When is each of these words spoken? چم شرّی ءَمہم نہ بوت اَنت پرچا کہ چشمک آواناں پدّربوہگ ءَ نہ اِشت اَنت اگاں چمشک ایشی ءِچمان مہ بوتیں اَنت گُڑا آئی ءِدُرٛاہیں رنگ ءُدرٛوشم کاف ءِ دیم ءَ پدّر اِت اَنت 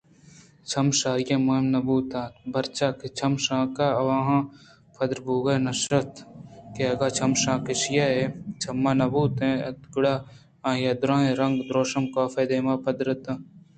چم 0.69 0.87
شرّی 0.99 1.23
ءَمہم 1.35 1.65
نہ 1.73 1.79
بوت 1.85 2.11
اَنت 2.21 2.33
پرچا 2.51 2.87
کہ 2.99 3.07
چشمک 3.17 3.77
آواناں 3.99 4.43
پدّربوہگ 4.95 5.47
ءَ 5.53 5.63
نہ 5.65 5.71
اِشت 5.77 5.91
اَنت 6.23 6.77
اگاں 6.93 7.15
چمشک 7.17 7.61
ایشی 7.71 7.95
ءِچمان 8.05 8.99
مہ 9.01 9.07
بوتیں 9.13 9.55
اَنت 9.67 9.79
گُڑا 9.93 10.15
آئی 10.67 10.85
ءِدُرٛاہیں 10.91 11.37
رنگ 11.39 11.55
ءُدرٛوشم 11.59 12.05
کاف 12.13 12.33
ءِ 12.41 12.49
دیم 12.49 12.67
ءَ 12.73 12.83
پدّر 12.85 13.07
اِت 13.11 13.23
اَنت 13.29 13.67